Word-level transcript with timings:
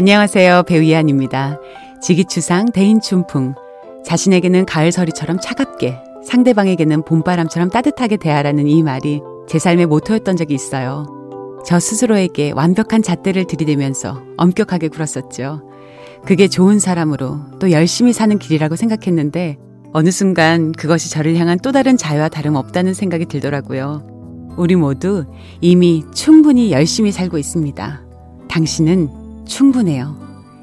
안녕하세요. 0.00 0.62
배우 0.62 0.80
이한입니다. 0.80 1.60
지기추상 2.00 2.72
대인춘풍. 2.72 3.52
자신에게는 4.02 4.64
가을서리처럼 4.64 5.40
차갑게, 5.42 5.94
상대방에게는 6.26 7.04
봄바람처럼 7.04 7.68
따뜻하게 7.68 8.16
대하라는 8.16 8.66
이 8.66 8.82
말이 8.82 9.20
제 9.46 9.58
삶의 9.58 9.84
모토였던 9.84 10.38
적이 10.38 10.54
있어요. 10.54 11.04
저 11.66 11.78
스스로에게 11.78 12.52
완벽한 12.52 13.02
잣대를 13.02 13.46
들이대면서 13.46 14.22
엄격하게 14.38 14.88
굴었었죠. 14.88 15.68
그게 16.24 16.48
좋은 16.48 16.78
사람으로 16.78 17.58
또 17.60 17.70
열심히 17.70 18.14
사는 18.14 18.38
길이라고 18.38 18.76
생각했는데 18.76 19.58
어느 19.92 20.10
순간 20.10 20.72
그것이 20.72 21.10
저를 21.10 21.36
향한 21.36 21.58
또 21.58 21.72
다른 21.72 21.98
자유와 21.98 22.30
다름없다는 22.30 22.94
생각이 22.94 23.26
들더라고요. 23.26 24.54
우리 24.56 24.76
모두 24.76 25.26
이미 25.60 26.06
충분히 26.14 26.72
열심히 26.72 27.12
살고 27.12 27.36
있습니다. 27.36 28.00
당신은 28.48 29.19
충분해요. 29.50 30.16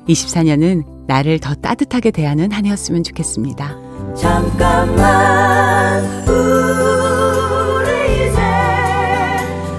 24년은 0.08 1.06
나를 1.08 1.40
더 1.40 1.54
따뜻하게 1.54 2.12
대하는 2.12 2.52
한 2.52 2.66
해였으면 2.66 3.04
좋겠습니다. 3.04 4.16
잠깐만 4.16 6.04
우리 6.28 7.90
이제 8.30 8.40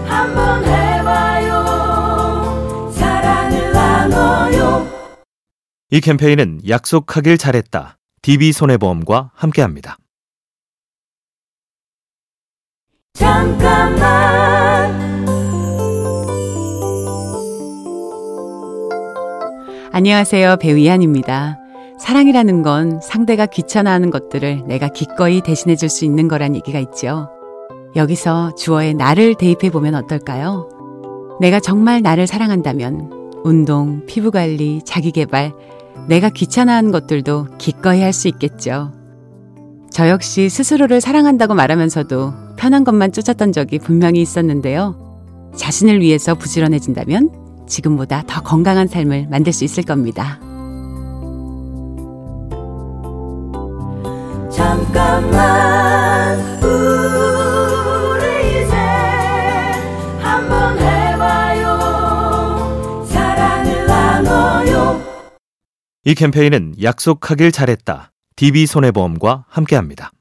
한번 0.07 0.65
해봐요 0.65 1.53
사랑을 2.93 3.73
나눠요 3.73 4.87
이 5.91 6.01
캠페인은 6.01 6.61
약속하길 6.69 7.39
잘했다 7.39 7.99
DB손해보험과 8.23 9.33
함께합니다. 9.35 9.97
잠깐만 13.15 14.58
안녕하세요. 19.99 20.59
배우 20.61 20.79
이한입니다. 20.79 21.59
사랑이라는 21.99 22.63
건 22.63 23.01
상대가 23.03 23.47
귀찮아하는 23.47 24.11
것들을 24.11 24.63
내가 24.69 24.87
기꺼이 24.87 25.41
대신해 25.41 25.75
줄 25.75 25.89
수 25.89 26.05
있는 26.05 26.29
거란 26.29 26.55
얘기가 26.55 26.79
있죠. 26.79 27.29
여기서 27.97 28.55
주어의 28.55 28.95
나를 28.95 29.35
대입해 29.35 29.71
보면 29.71 29.97
어떨까요? 29.97 30.69
내가 31.41 31.59
정말 31.59 32.01
나를 32.01 32.29
사랑한다면 32.29 33.11
운동, 33.43 34.07
피부 34.07 34.31
관리, 34.31 34.83
자기 34.85 35.11
개발, 35.11 35.53
내가 36.07 36.29
귀찮아하는 36.29 36.93
것들도 36.93 37.49
기꺼이 37.59 38.01
할 38.01 38.13
수 38.13 38.29
있겠죠. 38.29 38.93
저 39.91 40.09
역시 40.09 40.49
스스로를 40.49 41.01
사랑한다고 41.01 41.55
말하면서도 41.55 42.55
편한 42.57 42.85
것만 42.85 43.11
쫓았던 43.11 43.51
적이 43.51 43.81
분명히 43.81 44.21
있었는데요. 44.21 45.51
자신을 45.57 46.01
위해서 46.01 46.37
부지런해진다면 46.37 47.48
지금보다 47.69 48.25
더 48.27 48.43
건강한 48.43 48.89
삶을 48.89 49.29
만들 49.29 49.53
수 49.53 49.65
있을 49.65 49.85
겁니다. 49.85 50.41
잠깐만 54.51 56.39
우리 56.63 58.63
이제 58.63 58.75
한번 60.21 60.79
해봐요 60.79 61.79
사랑을 63.07 63.87
나눠요 63.87 65.01
이 66.05 66.15
캠페인은 66.15 66.75
약속하길 66.83 67.53
잘했다 67.53 68.13
DB손해보험과 68.37 69.45
함께합니다. 69.49 70.13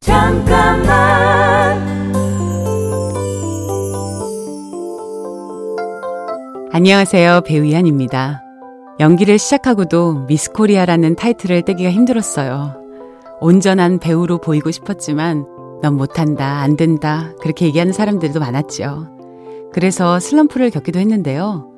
잠깐만 0.00 1.33
안녕하세요. 6.76 7.42
배우 7.46 7.64
이하늬입니다. 7.64 8.42
연기를 8.98 9.38
시작하고도 9.38 10.26
미스 10.26 10.50
코리아라는 10.50 11.14
타이틀을 11.14 11.62
떼기가 11.62 11.88
힘들었어요. 11.88 12.74
온전한 13.40 14.00
배우로 14.00 14.38
보이고 14.40 14.72
싶었지만 14.72 15.46
넌 15.82 15.94
못한다, 15.94 16.62
안 16.62 16.76
된다, 16.76 17.30
그렇게 17.40 17.66
얘기하는 17.66 17.92
사람들도 17.92 18.40
많았죠. 18.40 19.06
그래서 19.72 20.18
슬럼프를 20.18 20.70
겪기도 20.70 20.98
했는데요. 20.98 21.70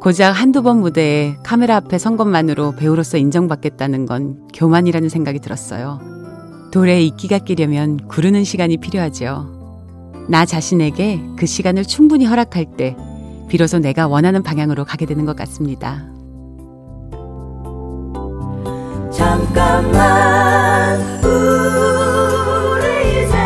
고작 0.00 0.30
한두 0.30 0.62
번 0.62 0.80
무대에 0.80 1.36
카메라 1.44 1.76
앞에 1.76 1.98
선 1.98 2.16
것만으로 2.16 2.74
배우로서 2.74 3.18
인정받겠다는 3.18 4.06
건 4.06 4.48
교만이라는 4.54 5.10
생각이 5.10 5.40
들었어요. 5.40 6.00
돌에 6.72 7.02
이끼가 7.02 7.36
끼려면 7.36 7.98
구르는 8.08 8.44
시간이 8.44 8.78
필요하죠. 8.78 9.58
나 10.30 10.46
자신에게 10.46 11.20
그 11.36 11.44
시간을 11.44 11.84
충분히 11.84 12.24
허락할 12.24 12.78
때 12.78 12.96
비로소 13.48 13.78
내가 13.78 14.06
원하는 14.06 14.42
방향으로 14.42 14.84
가게 14.84 15.06
되는 15.06 15.24
것 15.24 15.34
같습니다. 15.36 16.04
잠깐만 19.12 21.00
우리 21.24 23.24
이제 23.24 23.36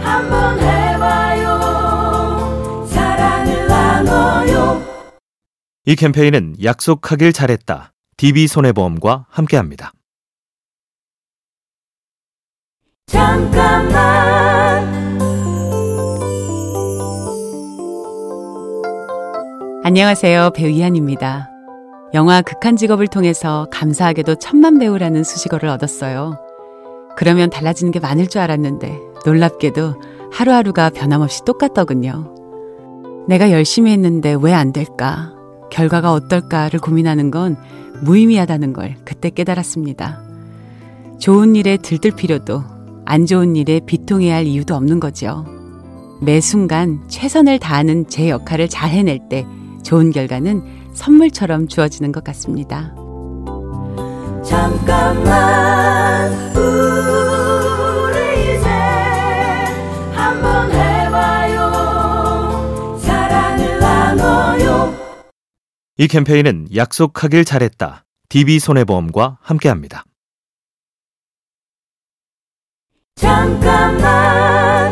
한번 0.00 0.60
해봐요 0.60 1.58
사랑을 2.86 3.66
나눠요 3.66 4.82
이 5.86 5.96
캠페인은 5.96 6.56
약속하길 6.62 7.32
잘했다 7.32 7.92
DB손해보험과 8.18 9.26
함께합니다. 9.30 9.92
잠깐만 13.06 14.37
안녕하세요. 19.88 20.50
배우 20.54 20.68
이한입니다. 20.68 21.48
영화 22.12 22.42
극한 22.42 22.76
직업을 22.76 23.06
통해서 23.06 23.66
감사하게도 23.70 24.34
천만 24.34 24.78
배우라는 24.78 25.24
수식어를 25.24 25.70
얻었어요. 25.70 26.36
그러면 27.16 27.48
달라지는 27.48 27.90
게 27.90 27.98
많을 27.98 28.26
줄 28.26 28.42
알았는데 28.42 29.00
놀랍게도 29.24 29.94
하루하루가 30.30 30.90
변함없이 30.90 31.42
똑같더군요. 31.46 32.34
내가 33.28 33.50
열심히 33.50 33.92
했는데 33.92 34.36
왜 34.38 34.52
안 34.52 34.74
될까? 34.74 35.32
결과가 35.70 36.12
어떨까를 36.12 36.80
고민하는 36.80 37.30
건 37.30 37.56
무의미하다는 38.02 38.74
걸 38.74 38.96
그때 39.06 39.30
깨달았습니다. 39.30 40.20
좋은 41.18 41.56
일에 41.56 41.78
들뜰 41.78 42.10
필요도 42.10 42.62
안 43.06 43.24
좋은 43.24 43.56
일에 43.56 43.80
비통해야 43.80 44.34
할 44.34 44.44
이유도 44.44 44.74
없는 44.74 45.00
거죠. 45.00 45.46
매 46.20 46.42
순간 46.42 47.08
최선을 47.08 47.58
다하는 47.58 48.06
제 48.06 48.28
역할을 48.28 48.68
잘 48.68 48.90
해낼 48.90 49.30
때 49.30 49.46
좋은 49.88 50.10
결과는 50.10 50.92
선물처럼 50.92 51.66
주어지는 51.66 52.12
것 52.12 52.22
같습니다. 52.24 52.94
잠깐만 54.44 56.30
우리 56.54 58.18
이제 58.54 58.68
한번 60.12 60.70
해봐요 60.70 61.72
사랑을 62.98 63.78
나눠요 63.78 64.94
이 65.96 66.06
캠페인은 66.06 66.68
약속하길 66.76 67.46
잘했다 67.46 68.04
DB손해보험과 68.28 69.38
함께합니다. 69.40 70.04
잠깐만 73.16 74.87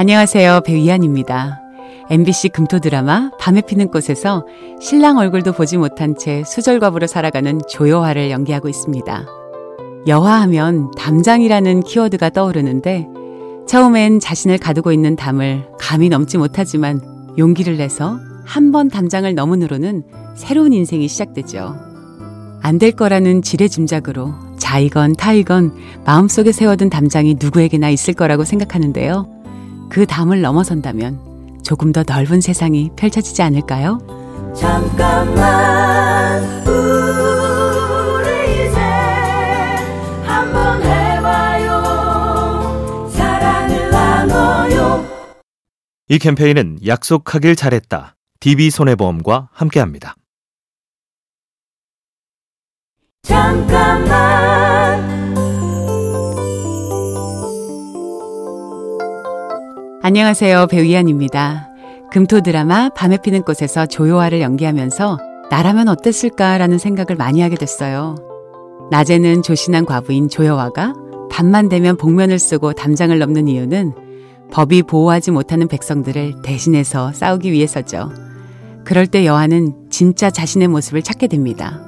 안녕하세요. 0.00 0.62
배우 0.64 0.78
이한입니다. 0.78 1.60
MBC 2.08 2.48
금토 2.48 2.78
드라마 2.78 3.30
밤에 3.38 3.60
피는 3.60 3.88
꽃에서 3.90 4.46
신랑 4.80 5.18
얼굴도 5.18 5.52
보지 5.52 5.76
못한 5.76 6.16
채 6.16 6.42
수절과부로 6.46 7.06
살아가는 7.06 7.60
조여화를 7.68 8.30
연기하고 8.30 8.70
있습니다. 8.70 9.26
여화하면 10.06 10.92
담장이라는 10.92 11.80
키워드가 11.82 12.30
떠오르는데 12.30 13.08
처음엔 13.68 14.20
자신을 14.20 14.56
가두고 14.56 14.90
있는 14.90 15.16
담을 15.16 15.66
감히 15.78 16.08
넘지 16.08 16.38
못하지만 16.38 17.02
용기를 17.36 17.76
내서 17.76 18.18
한 18.46 18.72
번 18.72 18.88
담장을 18.88 19.34
넘은 19.34 19.60
후로는 19.62 20.04
새로운 20.34 20.72
인생이 20.72 21.08
시작되죠. 21.08 21.76
안 22.62 22.78
될 22.78 22.92
거라는 22.92 23.42
지레 23.42 23.68
짐작으로 23.68 24.32
자이건 24.56 25.16
타이건 25.16 25.74
마음속에 26.06 26.52
세워둔 26.52 26.88
담장이 26.88 27.36
누구에게나 27.38 27.90
있을 27.90 28.14
거라고 28.14 28.44
생각하는데요. 28.44 29.39
그 29.90 30.06
담을 30.06 30.40
넘어선다면 30.40 31.60
조금 31.64 31.92
더 31.92 32.02
넓은 32.06 32.40
세상이 32.40 32.90
펼쳐지지 32.96 33.42
않을까요? 33.42 33.98
잠깐만 34.56 36.42
우리 36.66 38.68
이제 38.68 38.78
한번 40.24 40.82
해봐요 40.82 41.82
사랑을 43.10 43.90
나눠요 43.90 45.04
이 46.08 46.18
캠페인은 46.18 46.78
약속하길 46.86 47.56
잘했다 47.56 48.16
DB손해보험과 48.40 49.50
함께합니다. 49.52 50.14
잠깐만 53.22 54.59
안녕하세요. 60.10 60.66
배우 60.66 60.82
이한입니다. 60.82 61.68
금토 62.10 62.40
드라마 62.40 62.88
밤에 62.88 63.16
피는 63.16 63.42
꽃에서 63.42 63.86
조요화를 63.86 64.40
연기하면서 64.40 65.20
나라면 65.52 65.86
어땠을까라는 65.86 66.78
생각을 66.78 67.14
많이 67.16 67.40
하게 67.40 67.54
됐어요. 67.54 68.16
낮에는 68.90 69.44
조신한 69.44 69.84
과부인 69.84 70.28
조여화가 70.28 70.94
밤만 71.30 71.68
되면 71.68 71.96
복면을 71.96 72.40
쓰고 72.40 72.72
담장을 72.72 73.16
넘는 73.16 73.46
이유는 73.46 73.92
법이 74.50 74.82
보호하지 74.82 75.30
못하는 75.30 75.68
백성들을 75.68 76.42
대신해서 76.42 77.12
싸우기 77.12 77.52
위해서죠. 77.52 78.10
그럴 78.84 79.06
때 79.06 79.24
여화는 79.24 79.90
진짜 79.90 80.28
자신의 80.28 80.66
모습을 80.66 81.02
찾게 81.02 81.28
됩니다. 81.28 81.80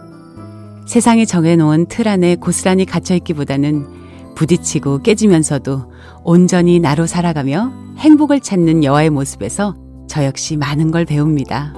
세상이 0.86 1.26
정해놓은 1.26 1.86
틀 1.86 2.06
안에 2.06 2.36
고스란히 2.36 2.84
갇혀있기보다는 2.84 3.84
부딪히고 4.34 5.02
깨지면서도 5.02 5.92
온전히 6.24 6.80
나로 6.80 7.06
살아가며 7.06 7.72
행복을 7.98 8.40
찾는 8.40 8.84
여화의 8.84 9.10
모습에서 9.10 9.74
저 10.08 10.24
역시 10.24 10.56
많은 10.56 10.90
걸 10.90 11.04
배웁니다. 11.04 11.72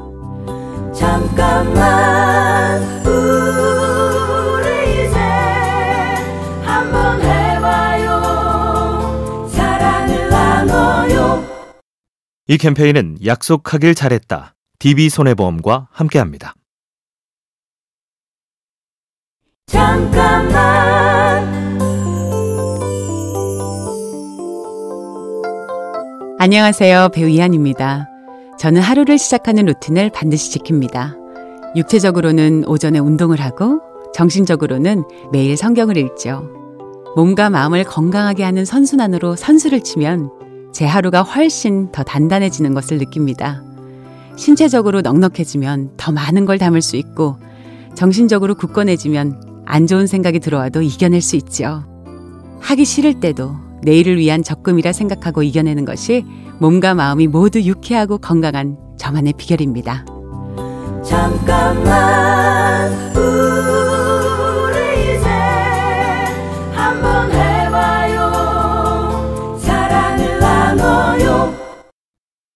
잠깐만 0.95 2.83
우리 3.05 4.69
이제 4.93 5.19
한번 6.63 7.21
해봐요 7.21 8.21
사랑을 9.49 10.29
나눠요 10.31 11.45
이 12.47 12.57
캠페인은 12.59 13.19
약속하길 13.25 13.95
잘했다 13.97 14.55
DB손해보험과 14.79 15.89
함께합니다. 15.91 16.55
잠깐만 19.67 21.14
안녕하세요. 26.45 27.09
배우 27.15 27.27
이한입니다. 27.27 28.07
저는 28.59 28.83
하루를 28.83 29.17
시작하는 29.17 29.65
루틴을 29.65 30.11
반드시 30.11 30.51
지킵니다. 30.51 31.17
육체적으로는 31.75 32.65
오전에 32.67 32.99
운동을 32.99 33.41
하고 33.41 33.81
정신적으로는 34.13 35.05
매일 35.33 35.57
성경을 35.57 35.97
읽죠. 35.97 36.47
몸과 37.17 37.49
마음을 37.49 37.85
건강하게 37.85 38.45
하는 38.45 38.67
선순환으로 38.67 39.37
선수를 39.37 39.81
치면 39.81 40.29
제 40.71 40.85
하루가 40.85 41.23
훨씬 41.23 41.91
더 41.93 42.03
단단해지는 42.03 42.75
것을 42.75 42.99
느낍니다. 42.99 43.63
신체적으로 44.37 45.01
넉넉해지면 45.01 45.93
더 45.97 46.13
많은 46.13 46.45
걸 46.45 46.59
담을 46.59 46.83
수 46.83 46.97
있고 46.97 47.39
정신적으로 47.95 48.55
굳건해지면 48.55 49.63
안 49.65 49.87
좋은 49.87 50.07
생각이 50.07 50.41
들어와도 50.41 50.83
이겨낼 50.83 51.23
수 51.23 51.37
있죠. 51.37 51.87
하기 52.61 52.85
싫을 52.85 53.21
때도 53.21 53.64
내일을 53.85 54.19
위한 54.19 54.43
적금이라 54.43 54.93
생각하고 54.93 55.43
이겨내는 55.43 55.85
것이 55.85 56.25
몸과 56.59 56.95
마음이 56.95 57.27
모두 57.27 57.61
유쾌하고 57.63 58.19
건강한 58.19 58.77
저만의 58.99 59.35
비결입니다. 59.37 60.05
잠깐만 61.05 62.91
우리 63.15 65.03
이제 65.03 65.29
한번 66.73 67.31
해봐요 67.31 68.31
사랑을 69.59 70.39
나눠요 70.39 71.55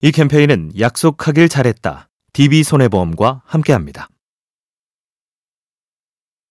이 0.00 0.10
캠페인은 0.10 0.72
약속하길 0.78 1.50
잘했다 1.50 2.08
DB손해보험과 2.32 3.42
함께합니다. 3.44 4.08